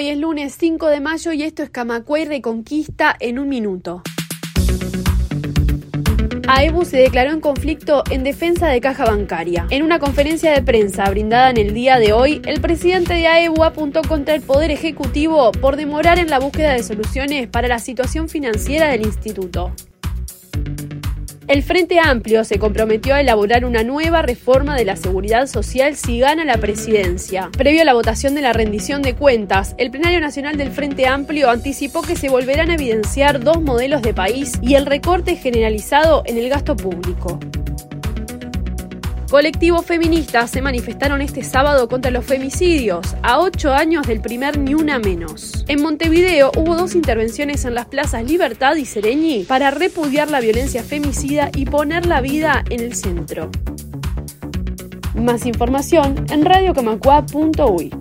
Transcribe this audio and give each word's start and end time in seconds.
Hoy 0.00 0.08
es 0.08 0.16
lunes 0.16 0.56
5 0.58 0.88
de 0.88 0.98
mayo 0.98 1.30
y 1.34 1.42
esto 1.42 1.62
es 1.62 1.68
Camacua 1.68 2.18
y 2.20 2.24
Reconquista 2.24 3.14
en 3.20 3.38
un 3.38 3.50
minuto. 3.50 4.00
AEBU 6.48 6.86
se 6.86 6.96
declaró 6.96 7.32
en 7.32 7.42
conflicto 7.42 8.02
en 8.10 8.24
defensa 8.24 8.68
de 8.68 8.80
caja 8.80 9.04
bancaria. 9.04 9.66
En 9.68 9.82
una 9.82 9.98
conferencia 9.98 10.52
de 10.52 10.62
prensa 10.62 11.04
brindada 11.10 11.50
en 11.50 11.58
el 11.58 11.74
día 11.74 11.98
de 11.98 12.14
hoy, 12.14 12.40
el 12.46 12.62
presidente 12.62 13.12
de 13.12 13.26
AEBU 13.26 13.62
apuntó 13.62 14.00
contra 14.00 14.34
el 14.34 14.40
Poder 14.40 14.70
Ejecutivo 14.70 15.52
por 15.52 15.76
demorar 15.76 16.18
en 16.18 16.30
la 16.30 16.38
búsqueda 16.38 16.72
de 16.72 16.82
soluciones 16.82 17.46
para 17.48 17.68
la 17.68 17.78
situación 17.78 18.30
financiera 18.30 18.88
del 18.88 19.02
instituto. 19.02 19.74
El 21.50 21.64
Frente 21.64 21.98
Amplio 21.98 22.44
se 22.44 22.60
comprometió 22.60 23.12
a 23.12 23.20
elaborar 23.20 23.64
una 23.64 23.82
nueva 23.82 24.22
reforma 24.22 24.76
de 24.76 24.84
la 24.84 24.94
seguridad 24.94 25.48
social 25.48 25.96
si 25.96 26.20
gana 26.20 26.44
la 26.44 26.58
presidencia. 26.58 27.50
Previo 27.58 27.82
a 27.82 27.84
la 27.84 27.92
votación 27.92 28.36
de 28.36 28.40
la 28.40 28.52
rendición 28.52 29.02
de 29.02 29.16
cuentas, 29.16 29.74
el 29.76 29.90
Plenario 29.90 30.20
Nacional 30.20 30.56
del 30.56 30.70
Frente 30.70 31.08
Amplio 31.08 31.50
anticipó 31.50 32.02
que 32.02 32.14
se 32.14 32.28
volverán 32.28 32.70
a 32.70 32.74
evidenciar 32.74 33.40
dos 33.40 33.60
modelos 33.62 34.00
de 34.00 34.14
país 34.14 34.60
y 34.62 34.76
el 34.76 34.86
recorte 34.86 35.34
generalizado 35.34 36.22
en 36.24 36.38
el 36.38 36.48
gasto 36.50 36.76
público. 36.76 37.40
Colectivos 39.30 39.86
feministas 39.86 40.50
se 40.50 40.60
manifestaron 40.60 41.22
este 41.22 41.44
sábado 41.44 41.88
contra 41.88 42.10
los 42.10 42.24
femicidios, 42.24 43.14
a 43.22 43.38
ocho 43.38 43.72
años 43.72 44.04
del 44.08 44.20
primer 44.20 44.58
Ni 44.58 44.74
Una 44.74 44.98
Menos. 44.98 45.64
En 45.68 45.80
Montevideo 45.80 46.50
hubo 46.56 46.74
dos 46.74 46.96
intervenciones 46.96 47.64
en 47.64 47.76
las 47.76 47.86
plazas 47.86 48.24
Libertad 48.24 48.74
y 48.74 48.84
Sereñi 48.84 49.44
para 49.44 49.70
repudiar 49.70 50.28
la 50.28 50.40
violencia 50.40 50.82
femicida 50.82 51.48
y 51.54 51.64
poner 51.66 52.06
la 52.06 52.20
vida 52.20 52.64
en 52.70 52.80
el 52.80 52.96
centro. 52.96 53.52
Más 55.14 55.46
información 55.46 56.26
en 56.28 56.44
radiocamacua.uy. 56.44 57.99